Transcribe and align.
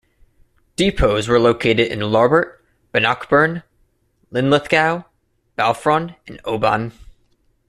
Depots 0.77 1.27
were 1.27 1.39
located 1.39 1.91
in 1.91 1.99
Larbert, 1.99 2.57
Bannockburn, 2.91 3.61
Linlithgow, 4.31 5.03
Balfron 5.59 6.15
and 6.27 6.41
Oban. 6.43 6.91